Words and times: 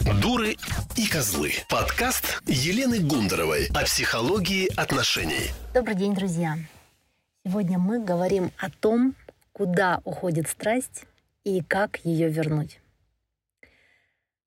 Дуры 0.00 0.56
и 0.96 1.06
козлы. 1.06 1.52
Подкаст 1.68 2.42
Елены 2.46 3.00
Гундаровой 3.00 3.66
о 3.74 3.84
психологии 3.84 4.68
отношений. 4.74 5.50
Добрый 5.74 5.94
день, 5.94 6.14
друзья. 6.14 6.56
Сегодня 7.44 7.78
мы 7.78 8.02
говорим 8.02 8.50
о 8.56 8.70
том, 8.70 9.14
куда 9.52 10.00
уходит 10.04 10.48
страсть 10.48 11.04
и 11.44 11.62
как 11.62 11.98
ее 12.04 12.30
вернуть. 12.30 12.80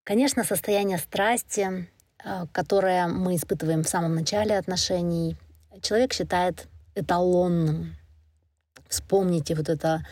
Конечно, 0.03 0.43
состояние 0.43 0.97
страсти, 0.97 1.87
э, 2.23 2.45
которое 2.51 3.07
мы 3.07 3.35
испытываем 3.35 3.83
в 3.83 3.89
самом 3.89 4.15
начале 4.15 4.57
отношений, 4.57 5.37
человек 5.83 6.13
считает 6.13 6.67
эталонным. 6.95 7.95
Вспомните 8.89 9.53
вот 9.53 9.69
это 9.69 10.03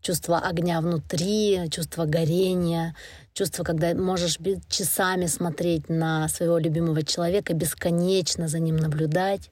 чувство 0.00 0.38
огня 0.38 0.80
внутри, 0.80 1.68
чувство 1.70 2.04
горения, 2.04 2.94
чувство, 3.32 3.64
когда 3.64 3.94
можешь 3.94 4.38
часами 4.68 5.26
смотреть 5.26 5.88
на 5.88 6.28
своего 6.28 6.58
любимого 6.58 7.02
человека, 7.02 7.54
бесконечно 7.54 8.48
за 8.48 8.58
ним 8.58 8.76
наблюдать, 8.76 9.50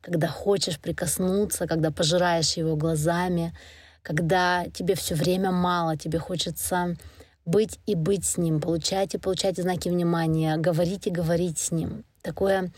когда 0.00 0.28
хочешь 0.28 0.78
прикоснуться, 0.78 1.66
когда 1.66 1.90
пожираешь 1.90 2.56
его 2.56 2.76
глазами, 2.76 3.56
когда 4.02 4.66
тебе 4.72 4.94
все 4.94 5.14
время 5.14 5.50
мало, 5.50 5.96
тебе 5.96 6.18
хочется 6.18 6.96
быть 7.44 7.78
и 7.86 7.94
быть 7.94 8.24
с 8.24 8.36
ним, 8.36 8.60
получать 8.60 9.14
и 9.14 9.18
получать 9.18 9.56
знаки 9.56 9.88
внимания, 9.88 10.56
говорить 10.56 11.06
и 11.06 11.10
говорить 11.10 11.58
с 11.58 11.70
ним. 11.70 12.04
Такое 12.22 12.72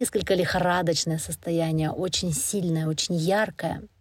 несколько 0.00 0.34
лихорадочное 0.34 1.18
состояние, 1.18 1.90
очень 1.90 2.32
сильное, 2.32 2.88
очень 2.88 3.14
яркое— 3.14 3.82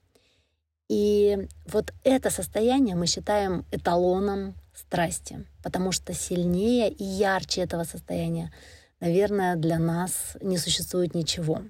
и 0.94 1.48
вот 1.66 1.92
это 2.04 2.30
состояние 2.30 2.96
мы 2.96 3.08
считаем 3.08 3.66
эталоном 3.72 4.54
страсти, 4.76 5.44
потому 5.64 5.92
что 5.92 6.14
сильнее 6.14 6.92
и 6.92 7.04
ярче 7.04 7.62
этого 7.62 7.84
состояния, 7.84 8.52
наверное, 9.00 9.56
для 9.56 9.80
нас 9.80 10.38
не 10.40 10.60
существует 10.60 11.16
ничего. 11.16 11.64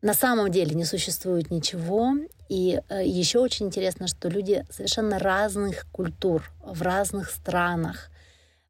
На 0.00 0.14
самом 0.14 0.50
деле 0.50 0.74
не 0.74 0.86
существует 0.86 1.50
ничего. 1.50 2.14
И 2.48 2.80
э, 2.88 3.04
еще 3.04 3.40
очень 3.40 3.66
интересно, 3.66 4.06
что 4.06 4.30
люди 4.30 4.64
совершенно 4.70 5.18
разных 5.18 5.86
культур 5.92 6.50
в 6.64 6.80
разных 6.80 7.30
странах 7.30 8.10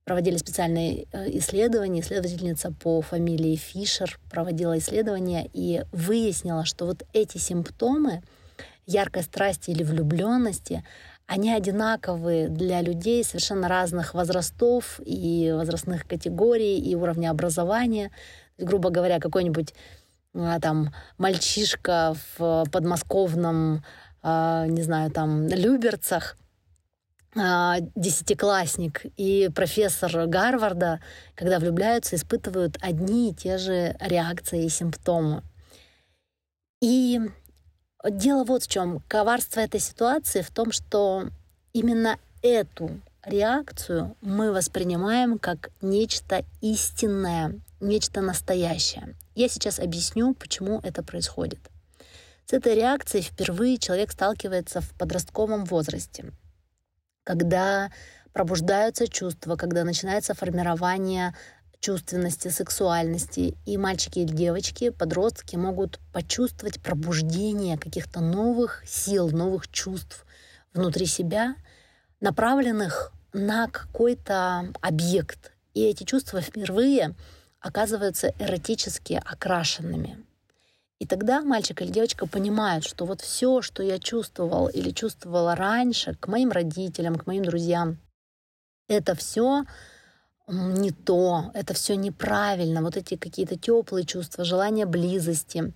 проводили 0.03 0.39
специальные 0.39 1.07
э, 1.13 1.39
исследования. 1.39 2.01
Исследовательница 2.01 2.73
по 2.73 3.01
фамилии 3.01 3.55
Фишер 3.55 4.19
проводила 4.29 4.77
исследования 4.77 5.49
и 5.53 5.85
выяснила, 5.93 6.65
что 6.65 6.87
вот 6.87 7.05
эти 7.13 7.39
симптомы— 7.39 8.25
яркой 8.89 9.23
страсти 9.23 9.71
или 9.71 9.85
влюбленности, 9.85 10.85
они 11.27 11.53
одинаковые 11.53 12.49
для 12.49 12.81
людей 12.81 13.23
совершенно 13.23 13.69
разных 13.69 14.15
возрастов 14.15 14.99
и 15.05 15.53
возрастных 15.55 16.07
категорий 16.07 16.81
и 16.81 16.95
уровня 16.95 17.31
образования. 17.31 18.11
Грубо 18.57 18.89
говоря, 18.91 19.21
какой-нибудь 19.21 19.75
а, 20.35 20.59
там 20.59 20.95
мальчишка 21.19 22.15
в 22.39 22.65
подмосковном, 22.73 23.85
а, 24.23 24.67
не 24.67 24.83
знаю, 24.83 25.11
там 25.11 25.47
Люберцах, 25.49 26.37
а, 27.37 27.77
десятиклассник 27.95 29.05
и 29.19 29.51
профессор 29.55 30.27
Гарварда, 30.27 31.01
когда 31.35 31.59
влюбляются, 31.59 32.17
испытывают 32.17 32.79
одни 32.81 33.31
и 33.31 33.35
те 33.35 33.59
же 33.59 33.97
реакции 34.01 34.65
и 34.65 34.71
симптомы. 34.71 35.43
И 36.81 37.21
Дело 38.05 38.45
вот 38.45 38.63
в 38.63 38.69
чем. 38.69 39.01
Коварство 39.09 39.61
этой 39.61 39.81
ситуации 39.81 40.43
в 40.43 40.51
том, 40.51 40.71
что 40.71 41.29
именно 41.73 42.19
эту 42.43 43.01
реакцию 43.25 44.17
мы 44.21 44.53
воспринимаем 44.53 45.39
как 45.39 45.71
нечто 45.83 46.45
истинное, 46.61 47.59
нечто 47.81 48.21
настоящее. 48.21 49.15
Я 49.35 49.49
сейчас 49.49 49.81
объясню, 49.81 50.35
почему 50.35 50.81
это 50.83 51.03
происходит. 51.03 51.59
С 52.47 52.53
этой 52.53 52.75
реакцией 52.75 53.23
впервые 53.23 53.79
человек 53.79 54.13
сталкивается 54.13 54.81
в 54.81 54.91
подростковом 54.95 55.65
возрасте, 55.65 56.33
когда 57.25 57.91
пробуждаются 58.33 59.09
чувства, 59.09 59.57
когда 59.57 59.85
начинается 59.85 60.35
формирование 60.35 61.35
чувственности, 61.81 62.49
сексуальности. 62.49 63.57
И 63.67 63.77
мальчики 63.77 64.21
или 64.21 64.33
девочки, 64.33 64.91
подростки 64.91 65.57
могут 65.57 66.01
почувствовать 66.13 66.81
пробуждение 66.83 67.79
каких-то 67.79 68.21
новых 68.21 68.83
сил, 68.87 69.31
новых 69.31 69.69
чувств 69.69 70.27
внутри 70.73 71.07
себя, 71.07 71.55
направленных 72.21 73.13
на 73.33 73.69
какой-то 73.69 74.73
объект. 74.81 75.53
И 75.75 75.83
эти 75.83 76.05
чувства 76.05 76.41
впервые 76.41 77.15
оказываются 77.61 78.33
эротически 78.39 79.21
окрашенными. 79.25 80.25
И 80.99 81.07
тогда 81.07 81.43
мальчик 81.43 81.81
или 81.81 81.93
девочка 81.93 82.27
понимают, 82.27 82.85
что 82.85 83.05
вот 83.05 83.21
все, 83.21 83.63
что 83.63 83.85
я 83.85 84.01
чувствовал 84.01 84.67
или 84.67 84.91
чувствовала 84.91 85.55
раньше 85.55 86.15
к 86.17 86.27
моим 86.27 86.51
родителям, 86.51 87.17
к 87.17 87.27
моим 87.27 87.45
друзьям, 87.45 87.99
это 88.89 89.15
все 89.15 89.65
не 90.49 90.91
то, 90.91 91.51
это 91.55 91.75
все 91.75 91.95
неправильно. 91.97 92.83
Вот 92.83 92.97
эти 92.97 93.17
какие-то 93.17 93.57
теплые 93.57 94.05
чувства, 94.05 94.45
желание 94.45 94.87
близости, 94.87 95.73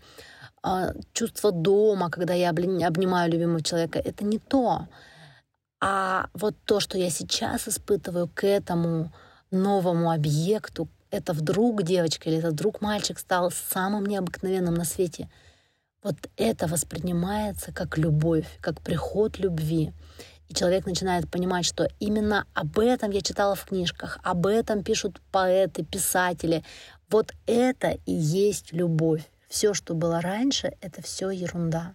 а, 0.62 0.94
чувство 1.12 1.53
дома, 1.53 2.10
когда 2.10 2.34
я 2.34 2.50
обнимаю 2.50 3.31
любимого 3.31 3.62
человека, 3.62 3.99
это 3.99 4.25
не 4.25 4.38
то. 4.38 4.88
А 5.81 6.28
вот 6.34 6.55
то, 6.65 6.81
что 6.81 6.97
я 6.97 7.10
сейчас 7.10 7.69
испытываю 7.69 8.28
к 8.33 8.47
этому 8.47 9.12
новому 9.50 10.10
объекту, 10.10 10.89
это 11.10 11.33
вдруг 11.33 11.83
девочка 11.83 12.31
или 12.31 12.39
это 12.39 12.50
вдруг 12.50 12.81
мальчик 12.81 13.19
стал 13.19 13.50
самым 13.50 14.06
необыкновенным 14.06 14.75
на 14.75 14.84
свете. 14.84 15.28
Вот 16.03 16.16
это 16.37 16.66
воспринимается 16.66 17.72
как 17.72 17.99
любовь, 17.99 18.47
как 18.60 18.81
приход 18.81 19.39
любви. 19.39 19.93
И 20.53 20.55
человек 20.55 20.85
начинает 20.85 21.31
понимать, 21.31 21.65
что 21.65 21.89
именно 21.99 22.47
об 22.53 22.79
этом 22.79 23.11
я 23.11 23.23
читала 23.23 23.55
в 23.55 23.65
книжках, 23.65 24.19
об 24.23 24.47
этом 24.47 24.85
пишут 24.85 25.19
поэты, 25.31 25.83
писатели. 25.83 26.63
Вот 27.09 27.33
это 27.47 27.97
и 28.05 28.13
есть 28.13 28.75
любовь. 28.75 29.23
Все, 29.49 29.73
что 29.73 29.95
было 29.95 30.21
раньше, 30.21 30.77
это 30.83 31.01
все 31.01 31.31
ерунда. 31.31 31.95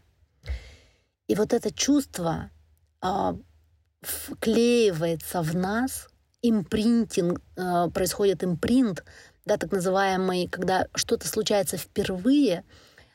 И 1.28 1.35
вот 1.35 1.53
это 1.53 1.72
чувство 1.72 2.50
э, 3.03 3.34
вклеивается 4.01 5.44
в 5.44 5.56
нас, 5.56 6.07
импринтинг, 6.41 7.39
э, 7.57 7.89
происходит 7.94 8.44
импринт, 8.44 9.03
да, 9.45 9.57
так 9.57 9.72
называемый, 9.72 10.47
когда 10.47 10.88
что-то 10.95 11.28
случается 11.28 11.78
впервые, 11.78 12.63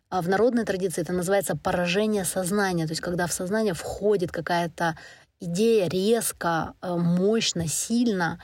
а 0.08 0.20
в 0.20 0.28
народной 0.28 0.64
традиции 0.66 1.00
это 1.00 1.12
называется 1.12 1.56
поражение 1.56 2.24
сознания, 2.26 2.84
то 2.84 2.92
есть 2.92 3.00
когда 3.00 3.26
в 3.26 3.32
сознание 3.32 3.72
входит 3.72 4.30
какая-то 4.30 4.96
идея 5.42 5.88
резко, 5.88 6.74
э, 6.80 6.94
мощно, 6.96 7.66
сильно, 7.66 8.40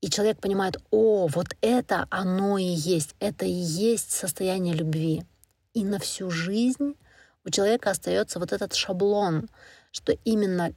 и 0.00 0.10
человек 0.10 0.40
понимает, 0.40 0.76
о, 0.90 1.26
вот 1.28 1.56
это 1.62 2.06
оно 2.10 2.58
и 2.58 2.64
есть, 2.64 3.14
это 3.18 3.46
и 3.46 3.50
есть 3.50 4.10
состояние 4.10 4.74
любви. 4.74 5.24
И 5.72 5.84
на 5.84 5.98
всю 5.98 6.30
жизнь 6.30 6.96
у 7.44 7.50
человека 7.50 7.90
остается 7.90 8.38
вот 8.38 8.52
этот 8.52 8.74
шаблон, 8.74 9.48
что 9.90 10.12
именно 10.24 10.74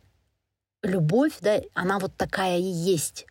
любовь, 0.82 1.38
да, 1.42 1.60
она 1.74 2.00
вот 2.00 2.16
такая 2.16 2.58
и 2.58 2.64
есть. 2.64 3.26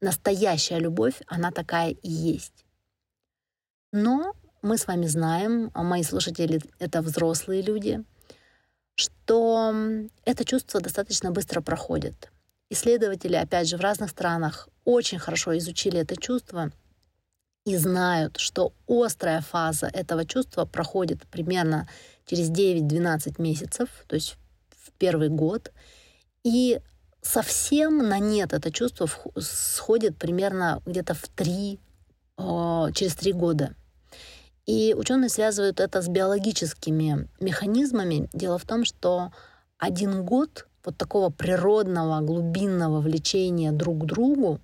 Настоящая 0.00 0.78
любовь, 0.78 1.20
она 1.26 1.50
такая 1.50 1.90
и 1.90 2.08
есть. 2.08 2.64
Но 3.92 4.34
мы 4.62 4.78
с 4.78 4.86
вами 4.86 5.06
знаем, 5.06 5.72
а 5.74 5.82
мои 5.82 6.04
слушатели— 6.04 6.60
это 6.78 7.02
взрослые 7.02 7.62
люди— 7.62 8.04
что 9.00 9.74
это 10.24 10.44
чувство 10.44 10.80
достаточно 10.80 11.30
быстро 11.30 11.60
проходит. 11.60 12.30
Исследователи, 12.68 13.34
опять 13.34 13.68
же, 13.68 13.76
в 13.76 13.80
разных 13.80 14.10
странах 14.10 14.68
очень 14.84 15.18
хорошо 15.18 15.56
изучили 15.58 15.98
это 15.98 16.16
чувство 16.16 16.70
и 17.64 17.76
знают, 17.76 18.36
что 18.38 18.72
острая 18.86 19.40
фаза 19.40 19.86
этого 19.86 20.24
чувства 20.24 20.66
проходит 20.66 21.26
примерно 21.28 21.88
через 22.26 22.50
9-12 22.50 23.42
месяцев, 23.42 23.88
то 24.06 24.14
есть 24.14 24.36
в 24.70 24.92
первый 24.92 25.28
год, 25.28 25.72
и 26.44 26.80
совсем 27.22 28.08
на 28.08 28.18
нет 28.18 28.52
это 28.52 28.70
чувство 28.70 29.08
сходит 29.38 30.16
примерно 30.16 30.80
где-то 30.86 31.14
в 31.14 31.28
3, 31.28 31.78
через 32.94 33.14
3 33.16 33.32
года. 33.32 33.74
И 34.70 34.94
ученые 34.94 35.30
связывают 35.30 35.80
это 35.80 36.00
с 36.00 36.06
биологическими 36.06 37.26
механизмами. 37.40 38.28
Дело 38.32 38.56
в 38.56 38.64
том, 38.64 38.84
что 38.84 39.32
один 39.78 40.24
год 40.24 40.68
вот 40.84 40.96
такого 40.96 41.30
природного, 41.30 42.20
глубинного 42.20 43.00
влечения 43.00 43.72
друг 43.72 44.02
к 44.02 44.04
другу 44.04 44.60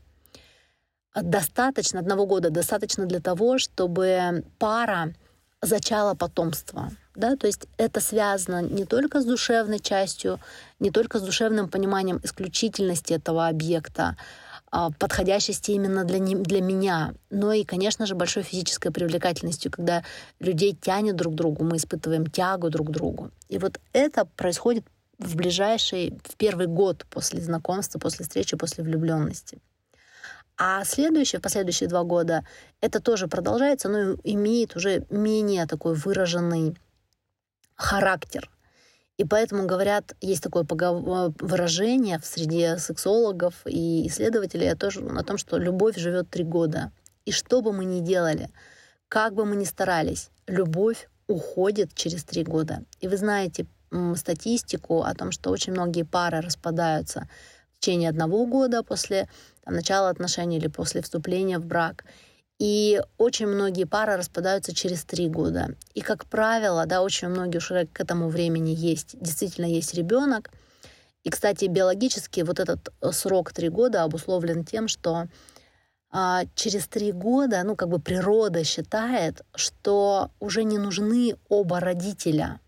достаточно, 1.12 1.98
одного 1.98 2.24
года 2.24 2.50
достаточно 2.50 3.04
для 3.06 3.20
того, 3.20 3.58
чтобы 3.58 4.44
пара 4.60 5.12
зачала 5.60 6.14
потомство. 6.14 6.92
Да? 7.16 7.34
То 7.34 7.48
есть 7.48 7.66
это 7.76 7.98
связано 8.00 8.62
не 8.62 8.84
только 8.84 9.20
с 9.20 9.24
душевной 9.24 9.80
частью, 9.80 10.38
не 10.78 10.92
только 10.92 11.18
с 11.18 11.22
душевным 11.22 11.68
пониманием 11.68 12.20
исключительности 12.22 13.14
этого 13.14 13.48
объекта, 13.48 14.16
подходящести 14.98 15.70
именно 15.72 16.04
для, 16.04 16.18
не, 16.18 16.34
для 16.34 16.60
меня, 16.60 17.14
но 17.30 17.52
и, 17.52 17.64
конечно 17.64 18.06
же, 18.06 18.14
большой 18.14 18.42
физической 18.42 18.90
привлекательностью, 18.90 19.70
когда 19.70 20.04
людей 20.38 20.74
тянет 20.74 21.16
друг 21.16 21.34
к 21.34 21.36
другу, 21.36 21.64
мы 21.64 21.76
испытываем 21.76 22.26
тягу 22.26 22.70
друг 22.70 22.88
к 22.88 22.90
другу. 22.90 23.30
И 23.48 23.58
вот 23.58 23.80
это 23.92 24.24
происходит 24.24 24.84
в 25.18 25.36
ближайший, 25.36 26.18
в 26.24 26.36
первый 26.36 26.66
год 26.66 27.06
после 27.10 27.40
знакомства, 27.40 27.98
после 27.98 28.24
встречи, 28.24 28.56
после 28.56 28.84
влюбленности. 28.84 29.58
А 30.58 30.84
следующие, 30.84 31.40
последующие 31.40 31.88
два 31.88 32.02
года, 32.02 32.46
это 32.80 33.00
тоже 33.00 33.28
продолжается, 33.28 33.88
но 33.88 34.16
имеет 34.24 34.74
уже 34.74 35.04
менее 35.10 35.66
такой 35.66 35.94
выраженный 35.94 36.76
характер. 37.74 38.50
И 39.18 39.24
поэтому 39.24 39.66
говорят, 39.66 40.14
есть 40.20 40.42
такое 40.42 40.64
выражение 40.64 42.18
в 42.18 42.26
среде 42.26 42.76
сексологов 42.76 43.54
и 43.64 44.06
исследователей 44.08 44.70
о 44.70 44.76
том, 45.24 45.38
что 45.38 45.56
любовь 45.56 45.96
живет 45.96 46.28
три 46.28 46.44
года. 46.44 46.92
И 47.24 47.32
что 47.32 47.62
бы 47.62 47.72
мы 47.72 47.84
ни 47.86 48.00
делали, 48.00 48.50
как 49.08 49.34
бы 49.34 49.46
мы 49.46 49.56
ни 49.56 49.64
старались, 49.64 50.30
любовь 50.46 51.08
уходит 51.28 51.94
через 51.94 52.24
три 52.24 52.44
года. 52.44 52.84
И 53.00 53.08
вы 53.08 53.16
знаете 53.16 53.66
статистику 54.16 55.02
о 55.02 55.14
том, 55.14 55.32
что 55.32 55.50
очень 55.50 55.72
многие 55.72 56.02
пары 56.02 56.40
распадаются 56.40 57.28
в 57.72 57.78
течение 57.78 58.10
одного 58.10 58.44
года 58.46 58.82
после 58.82 59.28
там, 59.64 59.74
начала 59.74 60.10
отношений 60.10 60.58
или 60.58 60.68
после 60.68 61.00
вступления 61.00 61.58
в 61.58 61.64
брак. 61.64 62.04
И 62.58 63.02
очень 63.18 63.46
многие 63.46 63.84
пары 63.84 64.16
распадаются 64.16 64.74
через 64.74 65.04
три 65.04 65.28
года. 65.28 65.74
И, 65.94 66.00
как 66.00 66.24
правило, 66.24 66.86
да, 66.86 67.02
очень 67.02 67.28
многие 67.28 67.58
уже 67.58 67.86
к 67.86 68.00
этому 68.00 68.28
времени 68.28 68.70
есть, 68.70 69.16
действительно 69.20 69.66
есть 69.66 69.92
ребенок. 69.94 70.50
И, 71.22 71.30
кстати, 71.30 71.66
биологически 71.66 72.40
вот 72.40 72.58
этот 72.58 72.88
э, 73.00 73.12
срок 73.12 73.52
три 73.52 73.68
года 73.68 74.04
обусловлен 74.04 74.64
тем, 74.64 74.88
что 74.88 75.26
а, 76.10 76.44
через 76.54 76.86
три 76.86 77.12
года, 77.12 77.62
ну, 77.62 77.76
как 77.76 77.88
бы 77.88 77.98
природа 77.98 78.64
считает, 78.64 79.42
что 79.54 80.30
уже 80.40 80.64
не 80.64 80.78
нужны 80.78 81.36
оба 81.48 81.80
родителя 81.80 82.60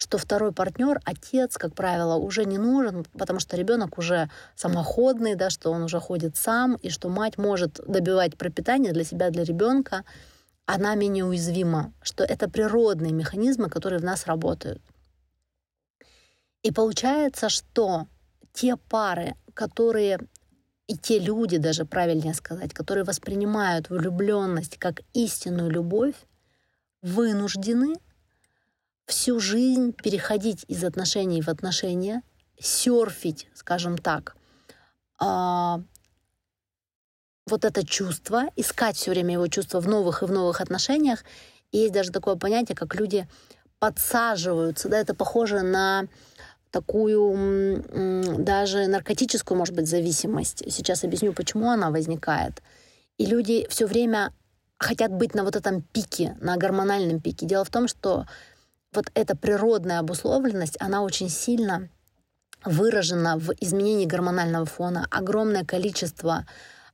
что 0.00 0.16
второй 0.16 0.50
партнер, 0.52 0.98
отец, 1.04 1.58
как 1.58 1.74
правило, 1.74 2.16
уже 2.16 2.46
не 2.46 2.56
нужен, 2.56 3.04
потому 3.18 3.38
что 3.38 3.54
ребенок 3.56 3.98
уже 3.98 4.30
самоходный, 4.56 5.34
да, 5.34 5.50
что 5.50 5.70
он 5.70 5.82
уже 5.82 6.00
ходит 6.00 6.36
сам, 6.36 6.76
и 6.76 6.88
что 6.88 7.10
мать 7.10 7.36
может 7.36 7.80
добивать 7.86 8.38
пропитание 8.38 8.92
для 8.92 9.04
себя, 9.04 9.28
для 9.28 9.44
ребенка, 9.44 10.04
она 10.64 10.94
менее 10.94 11.26
уязвима, 11.26 11.92
что 12.00 12.24
это 12.24 12.48
природные 12.48 13.12
механизмы, 13.12 13.68
которые 13.68 14.00
в 14.00 14.04
нас 14.04 14.26
работают. 14.26 14.80
И 16.62 16.72
получается, 16.72 17.50
что 17.50 18.06
те 18.54 18.76
пары, 18.76 19.34
которые 19.52 20.18
и 20.86 20.96
те 20.96 21.18
люди, 21.18 21.58
даже 21.58 21.84
правильнее 21.84 22.32
сказать, 22.32 22.72
которые 22.72 23.04
воспринимают 23.04 23.90
влюбленность 23.90 24.78
как 24.78 25.02
истинную 25.12 25.70
любовь, 25.70 26.14
вынуждены 27.02 27.96
всю 29.10 29.40
жизнь 29.40 29.92
переходить 29.92 30.64
из 30.68 30.84
отношений 30.84 31.42
в 31.42 31.48
отношения, 31.48 32.22
серфить, 32.58 33.48
скажем 33.54 33.98
так, 33.98 34.36
а, 35.18 35.80
вот 37.46 37.64
это 37.64 37.84
чувство, 37.84 38.44
искать 38.56 38.96
все 38.96 39.10
время 39.10 39.34
его 39.34 39.48
чувство 39.48 39.80
в 39.80 39.88
новых 39.88 40.22
и 40.22 40.26
в 40.26 40.32
новых 40.32 40.60
отношениях. 40.60 41.24
И 41.72 41.78
есть 41.78 41.92
даже 41.92 42.12
такое 42.12 42.36
понятие, 42.36 42.76
как 42.76 42.94
люди 42.94 43.28
подсаживаются, 43.78 44.88
да, 44.88 44.98
это 44.98 45.14
похоже 45.14 45.62
на 45.62 46.06
такую 46.70 47.82
даже 48.44 48.86
наркотическую, 48.86 49.58
может 49.58 49.74
быть, 49.74 49.88
зависимость. 49.88 50.62
Сейчас 50.70 51.02
объясню, 51.02 51.32
почему 51.32 51.70
она 51.70 51.90
возникает. 51.90 52.62
И 53.18 53.26
люди 53.26 53.66
все 53.68 53.86
время 53.86 54.32
хотят 54.78 55.10
быть 55.10 55.34
на 55.34 55.42
вот 55.42 55.56
этом 55.56 55.82
пике, 55.82 56.36
на 56.40 56.56
гормональном 56.56 57.20
пике. 57.20 57.46
Дело 57.46 57.64
в 57.64 57.70
том, 57.70 57.88
что 57.88 58.26
вот 58.92 59.10
эта 59.14 59.36
природная 59.36 60.00
обусловленность, 60.00 60.76
она 60.80 61.02
очень 61.02 61.28
сильно 61.28 61.88
выражена 62.64 63.38
в 63.38 63.52
изменении 63.60 64.06
гормонального 64.06 64.66
фона. 64.66 65.06
Огромное 65.10 65.64
количество 65.64 66.46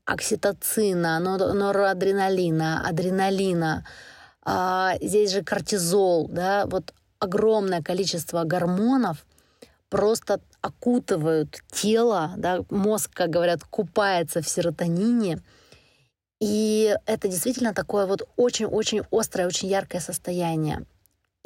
окситоцина, 0.05 1.19
норадреналина, 1.19 2.87
адреналина, 2.87 3.85
а, 4.45 4.95
здесь 5.01 5.33
же 5.33 5.43
кортизол, 5.43 6.29
да, 6.29 6.67
вот 6.67 6.95
огромное 7.19 7.83
количество 7.83 8.45
гормонов 8.45 9.27
просто 9.89 10.41
окутывают 10.61 11.61
тело, 11.73 12.33
да, 12.37 12.61
мозг, 12.71 13.11
как 13.13 13.31
говорят, 13.31 13.65
купается 13.65 14.43
в 14.43 14.49
серотонине, 14.49 15.43
и 16.41 16.95
это 17.07 17.27
действительно 17.27 17.75
такое 17.75 18.07
вот 18.07 18.29
очень-очень 18.37 19.03
острое, 19.11 19.49
очень 19.49 19.69
яркое 19.69 20.01
состояние. 20.01 20.87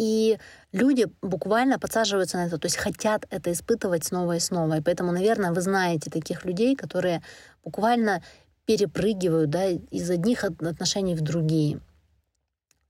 И 0.00 0.38
люди 0.72 1.08
буквально 1.20 1.78
подсаживаются 1.78 2.38
на 2.38 2.46
это, 2.46 2.56
то 2.56 2.64
есть 2.64 2.78
хотят 2.78 3.26
это 3.28 3.52
испытывать 3.52 4.04
снова 4.04 4.36
и 4.36 4.40
снова. 4.40 4.78
И 4.78 4.80
поэтому, 4.80 5.12
наверное, 5.12 5.52
вы 5.52 5.60
знаете 5.60 6.10
таких 6.10 6.46
людей, 6.46 6.74
которые 6.74 7.22
буквально 7.62 8.22
перепрыгивают 8.64 9.50
да, 9.50 9.66
из 9.66 10.08
одних 10.08 10.44
отношений 10.44 11.14
в 11.14 11.20
другие. 11.20 11.80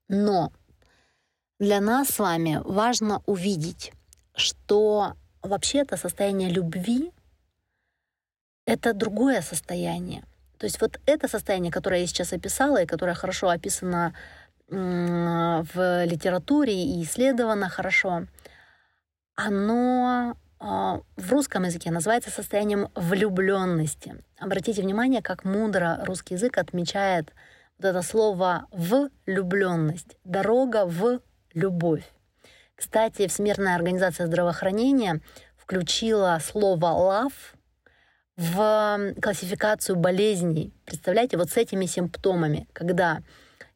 Но 0.07 0.53
для 1.59 1.81
нас 1.81 2.11
с 2.11 2.21
вами 2.21 2.61
важно 2.65 3.25
увидеть, 3.27 3.93
что 4.33 5.15
вообще 5.43 5.79
это 5.79 5.97
состояние 5.97 6.49
любви— 6.49 7.11
это 8.67 8.95
другое 8.95 9.43
состояние. 9.43 10.23
То 10.59 10.67
есть 10.67 10.81
вот 10.81 11.01
это 11.07 11.27
состояние, 11.27 11.73
которое 11.73 12.03
я 12.03 12.07
сейчас 12.07 12.33
описала 12.33 12.83
и 12.83 12.87
которое 12.87 13.15
хорошо 13.15 13.49
описано 13.49 14.15
в 14.71 16.05
литературе 16.05 16.85
и 16.85 17.03
исследовано 17.03 17.69
хорошо, 17.69 18.27
оно 19.35 20.37
а, 20.59 21.01
в 21.17 21.33
русском 21.33 21.65
языке 21.65 21.91
называется 21.91 22.31
состоянием 22.31 22.89
влюбленности. 22.95 24.23
Обратите 24.39 24.83
внимание, 24.83 25.23
как 25.23 25.45
мудро 25.45 26.01
русский 26.05 26.35
язык 26.35 26.59
отмечает 26.59 27.33
вот 27.79 27.89
это 27.89 28.03
слово 28.03 28.67
«влюбленность», 28.71 30.17
дорога 30.25 30.85
в 30.85 31.21
любовь. 31.55 32.05
Кстати, 32.75 33.27
Всемирная 33.27 33.75
организация 33.75 34.27
здравоохранения 34.27 35.21
включила 35.57 36.39
слово 36.43 36.87
«love» 36.87 37.33
в 38.37 39.15
классификацию 39.21 39.97
болезней. 39.97 40.75
Представляете, 40.85 41.39
вот 41.39 41.51
с 41.51 41.57
этими 41.57 41.87
симптомами, 41.87 42.69
когда 42.75 43.21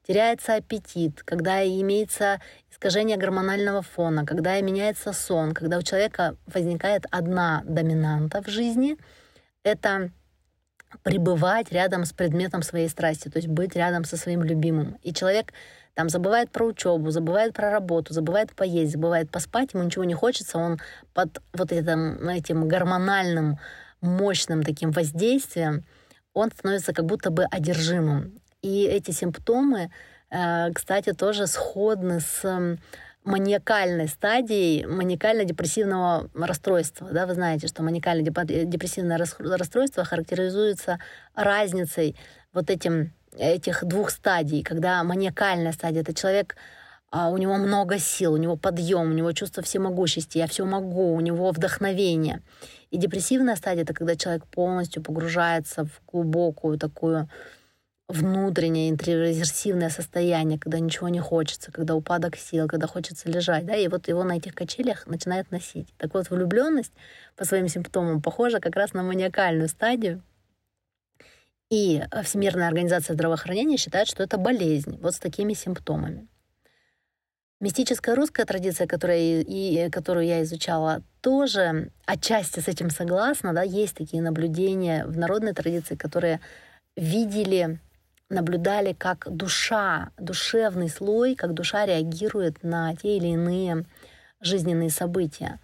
теряется 0.06 0.54
аппетит, 0.54 1.22
когда 1.22 1.64
имеется 1.64 2.40
искажение 2.70 3.16
гормонального 3.16 3.82
фона, 3.82 4.24
когда 4.24 4.60
меняется 4.60 5.12
сон, 5.12 5.52
когда 5.52 5.78
у 5.78 5.82
человека 5.82 6.36
возникает 6.46 7.06
одна 7.10 7.62
доминанта 7.64 8.42
в 8.42 8.48
жизни, 8.48 8.96
это 9.62 10.10
пребывать 11.02 11.72
рядом 11.72 12.04
с 12.04 12.12
предметом 12.12 12.62
своей 12.62 12.88
страсти, 12.88 13.28
то 13.28 13.38
есть 13.38 13.48
быть 13.48 13.74
рядом 13.74 14.04
со 14.04 14.16
своим 14.16 14.42
любимым. 14.42 14.98
И 15.02 15.12
человек 15.12 15.52
там 15.94 16.08
забывает 16.08 16.50
про 16.50 16.66
учебу, 16.66 17.10
забывает 17.10 17.54
про 17.54 17.70
работу, 17.70 18.12
забывает 18.12 18.54
поесть, 18.54 18.92
забывает 18.92 19.30
поспать, 19.30 19.74
ему 19.74 19.84
ничего 19.84 20.04
не 20.04 20.14
хочется, 20.14 20.58
он 20.58 20.78
под 21.12 21.40
вот 21.52 21.72
этим, 21.72 22.28
этим 22.28 22.68
гормональным 22.68 23.58
мощным 24.00 24.62
таким 24.62 24.90
воздействием, 24.90 25.84
он 26.32 26.50
становится 26.50 26.92
как 26.92 27.06
будто 27.06 27.30
бы 27.30 27.44
одержимым. 27.44 28.40
И 28.64 28.84
эти 28.84 29.10
симптомы, 29.10 29.90
э, 30.30 30.72
кстати, 30.72 31.12
тоже 31.12 31.46
сходны 31.46 32.20
с 32.20 32.78
маниакальной 33.22 34.08
стадией 34.08 34.86
маниакально-депрессивного 34.86 36.30
расстройства. 36.34 37.10
Да, 37.12 37.26
вы 37.26 37.34
знаете, 37.34 37.68
что 37.68 37.82
маниакально-депрессивное 37.82 39.18
расстройство 39.18 40.04
характеризуется 40.04 40.98
разницей 41.34 42.16
вот 42.54 42.70
этим, 42.70 43.12
этих 43.36 43.84
двух 43.84 44.08
стадий. 44.08 44.62
Когда 44.62 45.04
маниакальная 45.04 45.72
стадия— 45.72 46.00
это 46.02 46.14
человек, 46.14 46.56
а, 47.10 47.28
у 47.28 47.36
него 47.36 47.56
много 47.56 47.98
сил, 47.98 48.32
у 48.32 48.38
него 48.38 48.56
подъем, 48.56 49.10
у 49.10 49.14
него 49.14 49.32
чувство 49.32 49.62
всемогущести, 49.62 50.38
я 50.38 50.46
все 50.46 50.64
могу, 50.64 51.14
у 51.14 51.20
него 51.20 51.50
вдохновение. 51.50 52.40
И 52.90 52.96
депрессивная 52.96 53.56
стадия— 53.56 53.82
это 53.84 53.92
когда 53.92 54.16
человек 54.16 54.46
полностью 54.46 55.02
погружается 55.02 55.84
в 55.84 56.00
глубокую 56.10 56.78
такую 56.78 57.28
внутреннее 58.08 58.90
интроверсивное 58.90 59.88
состояние, 59.88 60.58
когда 60.58 60.78
ничего 60.78 61.08
не 61.08 61.20
хочется, 61.20 61.72
когда 61.72 61.94
упадок 61.94 62.36
сил, 62.36 62.68
когда 62.68 62.86
хочется 62.86 63.30
лежать, 63.30 63.64
да, 63.64 63.74
и 63.74 63.88
вот 63.88 64.08
его 64.08 64.24
на 64.24 64.36
этих 64.36 64.54
качелях 64.54 65.06
начинает 65.06 65.50
носить. 65.50 65.88
Так 65.96 66.12
вот, 66.14 66.28
влюбленность 66.28 66.92
по 67.36 67.44
своим 67.44 67.68
симптомам 67.68 68.20
похожа 68.20 68.60
как 68.60 68.76
раз 68.76 68.92
на 68.92 69.02
маниакальную 69.02 69.68
стадию. 69.68 70.22
И 71.70 72.02
Всемирная 72.22 72.68
организация 72.68 73.14
здравоохранения 73.14 73.78
считает, 73.78 74.06
что 74.06 74.22
это 74.22 74.36
болезнь 74.36 74.98
вот 75.00 75.14
с 75.14 75.18
такими 75.18 75.54
симптомами. 75.54 76.28
Мистическая 77.60 78.14
русская 78.14 78.44
традиция, 78.44 78.86
которая, 78.86 79.40
и, 79.40 79.88
которую 79.88 80.26
я 80.26 80.42
изучала, 80.42 81.02
тоже 81.22 81.90
отчасти 82.04 82.60
с 82.60 82.68
этим 82.68 82.90
согласна. 82.90 83.54
Да? 83.54 83.62
Есть 83.62 83.96
такие 83.96 84.22
наблюдения 84.22 85.06
в 85.06 85.16
народной 85.16 85.54
традиции, 85.54 85.96
которые 85.96 86.40
видели, 86.94 87.80
наблюдали, 88.28 88.92
как 88.92 89.26
душа, 89.30 90.10
душевный 90.16 90.88
слой, 90.88 91.34
как 91.34 91.54
душа 91.54 91.86
реагирует 91.86 92.62
на 92.62 92.94
те 92.96 93.16
или 93.16 93.28
иные 93.28 93.84
жизненные 94.40 94.90
события. 94.90 95.60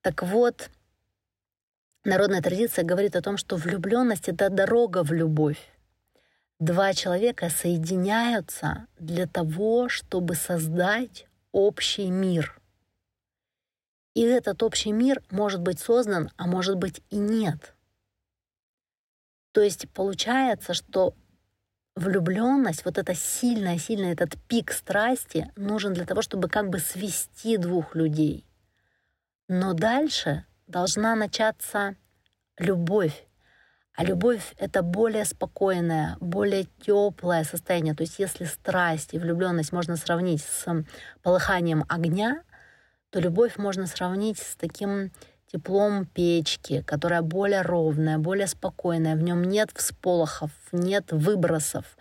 Так 0.00 0.22
вот, 0.22 0.70
народная 2.04 2.42
традиция 2.42 2.84
говорит 2.84 3.16
о 3.16 3.22
том, 3.22 3.36
что 3.36 3.56
влюбленность 3.56 4.28
это 4.28 4.50
дорога 4.50 5.02
в 5.02 5.12
любовь. 5.12 5.58
Два 6.58 6.94
человека 6.94 7.50
соединяются 7.50 8.86
для 8.98 9.26
того, 9.26 9.88
чтобы 9.88 10.34
создать 10.34 11.26
общий 11.50 12.10
мир. 12.10 12.60
И 14.14 14.22
этот 14.22 14.62
общий 14.62 14.92
мир 14.92 15.22
может 15.30 15.60
быть 15.60 15.80
создан, 15.80 16.30
а 16.36 16.46
может 16.46 16.76
быть 16.76 17.02
и 17.10 17.16
нет. 17.16 17.74
То 19.52 19.60
есть 19.60 19.88
получается, 19.90 20.74
что 20.74 21.14
влюбленность, 21.94 22.84
вот 22.84 22.98
эта 22.98 23.14
сильная, 23.14 23.78
сильная, 23.78 24.12
этот 24.12 24.36
пик 24.48 24.72
страсти 24.72 25.50
нужен 25.56 25.92
для 25.92 26.04
того, 26.04 26.22
чтобы 26.22 26.48
как 26.48 26.68
бы 26.68 26.78
свести 26.78 27.56
двух 27.56 27.94
людей. 27.94 28.46
Но 29.48 29.74
дальше 29.74 30.46
должна 30.66 31.14
начаться 31.14 31.96
любовь. 32.58 33.26
А 33.94 34.04
любовь— 34.04 34.54
это 34.56 34.82
более 34.82 35.26
спокойное, 35.26 36.16
более 36.20 36.66
теплое 36.80 37.44
состояние. 37.44 37.94
То 37.94 38.04
есть 38.04 38.18
если 38.18 38.46
страсть 38.46 39.12
и 39.12 39.18
влюбленность 39.18 39.72
можно 39.72 39.96
сравнить 39.96 40.42
с 40.42 40.66
полыханием 41.22 41.84
огня, 41.88 42.42
то 43.10 43.20
любовь 43.20 43.58
можно 43.58 43.86
сравнить 43.86 44.38
с 44.38 44.56
таким 44.56 45.12
теплом 45.52 46.06
печки, 46.06 46.82
которая 46.82 47.22
более 47.22 47.62
ровная, 47.62 48.18
более 48.18 48.46
спокойная. 48.46 49.16
В 49.16 49.22
нем 49.22 49.44
нет 49.44 49.70
всполохов, 49.74 50.50
нет 50.72 51.12
выбросов, 51.12 51.98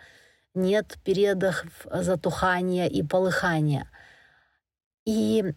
нет 0.53 0.97
периодов 1.03 1.65
затухания 1.91 2.87
и 2.87 3.03
полыхания. 3.03 3.89
И 5.05 5.53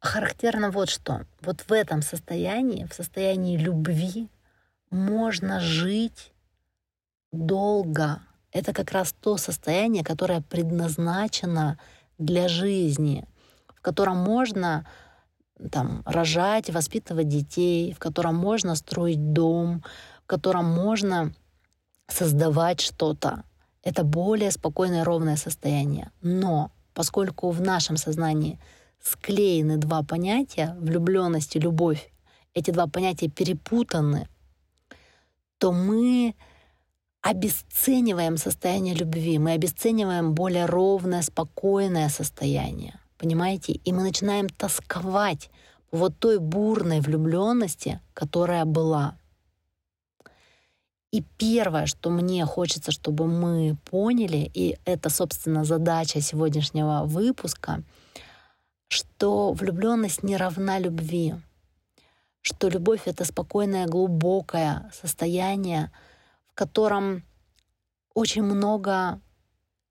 характерно 0.00 0.70
вот 0.70 0.88
что. 0.88 1.26
Вот 1.40 1.62
в 1.68 1.72
этом 1.72 2.02
состоянии, 2.02 2.86
в 2.86 2.94
состоянии 2.94 3.56
любви, 3.56 4.28
можно 4.90 5.60
жить 5.60 6.32
долго. 7.32 8.20
Это 8.52 8.72
как 8.72 8.90
раз 8.92 9.14
то 9.20 9.36
состояние, 9.36 10.02
которое 10.02 10.40
предназначено 10.40 11.78
для 12.18 12.48
жизни, 12.48 13.28
в 13.68 13.80
котором 13.82 14.16
можно 14.16 14.86
там, 15.70 16.02
рожать, 16.04 16.70
воспитывать 16.70 17.28
детей, 17.28 17.92
в 17.92 17.98
котором 17.98 18.34
можно 18.36 18.74
строить 18.74 19.32
дом, 19.32 19.82
в 20.24 20.26
котором 20.26 20.66
можно 20.66 21.32
создавать 22.08 22.80
что-то. 22.80 23.44
Это 23.82 24.04
более 24.04 24.50
спокойное, 24.50 25.04
ровное 25.04 25.36
состояние. 25.36 26.10
Но 26.20 26.70
поскольку 26.94 27.50
в 27.50 27.60
нашем 27.60 27.96
сознании 27.96 28.58
склеены 29.00 29.76
два 29.76 30.02
понятия, 30.02 30.76
влюбленность 30.80 31.56
и 31.56 31.60
любовь, 31.60 32.10
эти 32.54 32.70
два 32.70 32.86
понятия 32.86 33.28
перепутаны, 33.28 34.28
то 35.58 35.72
мы 35.72 36.34
обесцениваем 37.22 38.36
состояние 38.36 38.94
любви, 38.94 39.38
мы 39.38 39.52
обесцениваем 39.52 40.34
более 40.34 40.66
ровное, 40.66 41.22
спокойное 41.22 42.08
состояние. 42.08 42.98
Понимаете? 43.18 43.72
И 43.72 43.92
мы 43.92 44.02
начинаем 44.02 44.48
тосковать 44.48 45.50
по 45.90 45.98
вот 45.98 46.18
той 46.18 46.38
бурной 46.38 47.00
влюбленности, 47.00 48.00
которая 48.14 48.64
была. 48.64 49.16
И 51.12 51.22
первое, 51.38 51.86
что 51.86 52.10
мне 52.10 52.44
хочется, 52.44 52.90
чтобы 52.90 53.26
мы 53.26 53.76
поняли, 53.90 54.50
и 54.52 54.76
это, 54.84 55.08
собственно, 55.08 55.64
задача 55.64 56.20
сегодняшнего 56.20 57.04
выпуска, 57.04 57.82
что 58.88 59.52
влюбленность 59.52 60.22
не 60.22 60.36
равна 60.36 60.78
любви 60.78 61.34
что 62.46 62.68
любовь— 62.68 63.02
это 63.06 63.24
спокойное, 63.24 63.86
глубокое 63.86 64.88
состояние, 64.94 65.90
в 66.46 66.54
котором 66.54 67.24
очень 68.14 68.44
много 68.44 69.20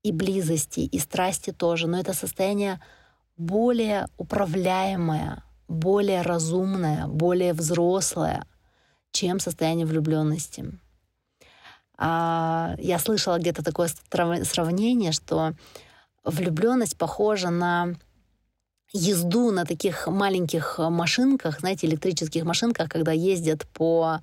и 0.02 0.10
близости, 0.10 0.80
и 0.80 0.98
страсти 0.98 1.52
тоже, 1.52 1.86
но 1.86 2.00
это 2.00 2.14
состояние 2.14 2.80
более 3.36 4.08
управляемое, 4.16 5.42
более 5.68 6.22
разумное, 6.22 7.06
более 7.06 7.52
взрослое, 7.52 8.44
чем 9.12 9.40
состояние 9.40 9.86
влюбленности. 9.86 10.78
А, 11.98 12.74
я 12.78 12.98
слышала 12.98 13.38
где-то 13.38 13.62
такое 13.64 13.88
сравнение, 14.44 15.12
что 15.12 15.54
влюбленность 16.24 16.98
похожа 16.98 17.50
на 17.50 17.94
езду 18.92 19.50
на 19.50 19.64
таких 19.64 20.06
маленьких 20.06 20.76
э, 20.78 20.88
машинках, 20.88 21.60
знаете, 21.60 21.86
электрических 21.86 22.44
машинках, 22.44 22.88
когда 22.88 23.12
ездят 23.12 23.66
по 23.68 24.20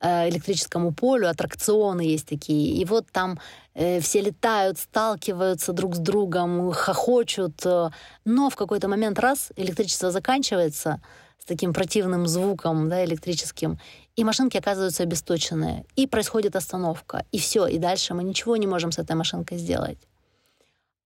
электрическому 0.00 0.92
полю, 0.92 1.28
аттракционы 1.28 2.02
есть 2.02 2.26
такие, 2.26 2.74
и 2.76 2.84
вот 2.84 3.06
там 3.10 3.38
э, 3.74 4.00
все 4.00 4.20
летают, 4.20 4.78
сталкиваются 4.78 5.72
друг 5.72 5.96
с 5.96 5.98
другом, 5.98 6.72
хохочут, 6.72 7.64
э, 7.64 7.90
но 8.24 8.50
в 8.50 8.56
какой-то 8.56 8.88
момент 8.88 9.18
раз 9.18 9.50
электричество 9.56 10.10
заканчивается 10.10 11.00
с 11.38 11.44
таким 11.44 11.72
противным 11.72 12.26
звуком, 12.26 12.88
да, 12.88 13.04
электрическим, 13.04 13.78
и 14.16 14.24
машинки 14.24 14.56
оказываются 14.56 15.02
обесточенные, 15.02 15.84
и 15.96 16.06
происходит 16.06 16.56
остановка, 16.56 17.24
и 17.32 17.38
все, 17.38 17.66
и 17.66 17.78
дальше 17.78 18.14
мы 18.14 18.24
ничего 18.24 18.56
не 18.56 18.66
можем 18.66 18.92
с 18.92 18.98
этой 18.98 19.16
машинкой 19.16 19.58
сделать. 19.58 19.98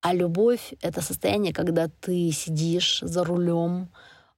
А 0.01 0.15
любовь— 0.15 0.75
это 0.83 1.01
состояние, 1.01 1.55
когда 1.55 1.89
ты 2.01 2.33
сидишь 2.33 3.01
за 3.03 3.23
рулем 3.23 3.89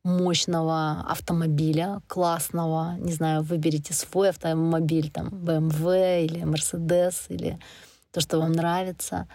мощного 0.05 1.05
автомобиля, 1.09 2.01
классного, 2.07 2.97
не 2.99 3.13
знаю, 3.13 3.43
выберите 3.43 3.95
свой 3.95 4.29
автомобиль, 4.29 5.11
там, 5.11 5.29
BMW 5.29 6.25
или 6.25 6.43
Mercedes, 6.43 7.25
или 7.29 7.59
то, 8.13 8.21
что 8.21 8.39
вам 8.39 8.53
нравится. 8.53 9.27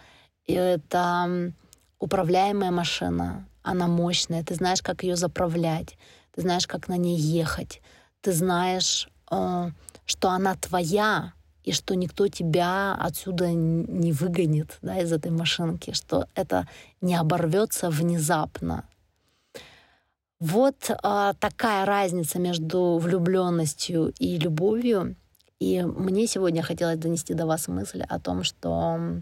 И 0.45 0.53
это 0.53 1.51
управляемая 1.99 2.71
машина, 2.71 3.45
она 3.63 3.87
мощная, 3.87 4.43
ты 4.43 4.55
знаешь, 4.55 4.81
как 4.81 5.03
ее 5.03 5.15
заправлять, 5.15 5.97
ты 6.33 6.41
знаешь, 6.41 6.67
как 6.67 6.87
на 6.87 6.97
ней 6.97 7.17
ехать, 7.17 7.81
ты 8.21 8.31
знаешь, 8.31 9.09
э, 9.31 9.71
что 10.05 10.29
она 10.29 10.55
твоя, 10.55 11.33
и 11.63 11.71
что 11.71 11.95
никто 11.95 12.27
тебя 12.27 12.95
отсюда 12.99 13.51
не 13.51 14.11
выгонит 14.11 14.79
да, 14.81 14.97
из 14.99 15.11
этой 15.11 15.31
машинки, 15.31 15.93
что 15.93 16.25
это 16.33 16.67
не 16.99 17.15
оборвется 17.15 17.91
внезапно. 17.91 18.85
Вот 20.39 20.89
а, 21.03 21.33
такая 21.33 21.85
разница 21.85 22.39
между 22.39 22.97
влюбленностью 22.97 24.13
и 24.19 24.37
любовью. 24.37 25.15
И 25.59 25.81
мне 25.81 26.27
сегодня 26.27 26.63
хотелось 26.63 26.97
донести 26.97 27.33
до 27.33 27.45
вас 27.45 27.67
мысль 27.67 28.03
о 28.07 28.19
том, 28.19 28.43
что 28.43 29.21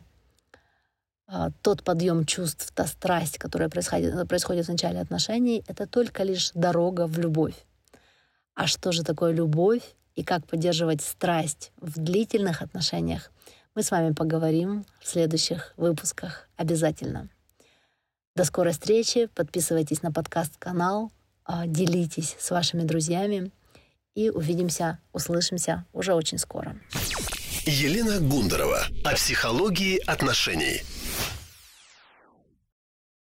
а, 1.27 1.49
тот 1.61 1.83
подъем 1.83 2.25
чувств, 2.25 2.71
та 2.75 2.85
страсть, 2.85 3.39
которая 3.39 3.69
происходит, 3.69 4.27
происходит 4.27 4.67
в 4.67 4.71
начале 4.71 4.99
отношений, 4.99 5.63
это 5.67 5.87
только 5.87 6.23
лишь 6.23 6.51
дорога 6.53 7.07
в 7.07 7.17
любовь. 7.17 7.55
А 8.53 8.67
что 8.67 8.91
же 8.91 9.03
такое 9.03 9.31
любовь? 9.31 9.81
и 10.17 10.23
как 10.23 10.45
поддерживать 10.47 11.01
страсть 11.01 11.71
в 11.79 11.99
длительных 11.99 12.61
отношениях, 12.63 13.31
мы 13.75 13.83
с 13.83 13.91
вами 13.91 14.13
поговорим 14.13 14.83
в 14.99 15.07
следующих 15.07 15.73
выпусках 15.77 16.49
обязательно. 16.57 17.29
До 18.37 18.43
скорой 18.43 18.71
встречи, 18.71 19.29
подписывайтесь 19.33 20.03
на 20.03 20.11
подкаст-канал, 20.11 21.11
а, 21.43 21.65
делитесь 21.65 22.35
с 22.39 22.51
вашими 22.51 22.83
друзьями 22.83 23.51
и 24.13 24.29
увидимся, 24.29 24.99
услышимся 25.11 25.85
уже 25.91 26.13
очень 26.13 26.37
скоро. 26.37 26.75
Елена 27.65 28.19
Гундарова 28.19 28.85
о 29.03 29.15
психологии 29.15 29.97
отношений. 30.05 30.83